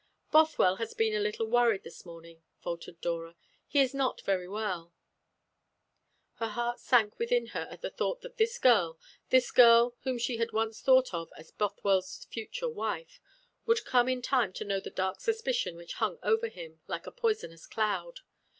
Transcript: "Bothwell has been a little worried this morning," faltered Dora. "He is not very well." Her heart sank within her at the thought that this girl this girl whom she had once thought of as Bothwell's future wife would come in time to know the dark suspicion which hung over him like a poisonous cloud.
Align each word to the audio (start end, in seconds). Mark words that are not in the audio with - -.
"Bothwell 0.31 0.77
has 0.77 0.95
been 0.95 1.13
a 1.13 1.19
little 1.19 1.45
worried 1.45 1.83
this 1.83 2.07
morning," 2.07 2.41
faltered 2.63 2.99
Dora. 3.01 3.35
"He 3.67 3.79
is 3.81 3.93
not 3.93 4.19
very 4.21 4.47
well." 4.47 4.95
Her 6.37 6.47
heart 6.47 6.79
sank 6.79 7.19
within 7.19 7.45
her 7.53 7.67
at 7.69 7.83
the 7.83 7.91
thought 7.91 8.21
that 8.21 8.37
this 8.37 8.57
girl 8.57 8.97
this 9.29 9.51
girl 9.51 9.95
whom 10.01 10.17
she 10.17 10.37
had 10.37 10.53
once 10.53 10.81
thought 10.81 11.13
of 11.13 11.31
as 11.37 11.51
Bothwell's 11.51 12.25
future 12.31 12.67
wife 12.67 13.21
would 13.67 13.85
come 13.85 14.09
in 14.09 14.23
time 14.23 14.53
to 14.53 14.65
know 14.65 14.79
the 14.79 14.89
dark 14.89 15.19
suspicion 15.21 15.75
which 15.77 15.93
hung 16.01 16.17
over 16.23 16.47
him 16.47 16.81
like 16.87 17.05
a 17.05 17.11
poisonous 17.11 17.67
cloud. 17.67 18.21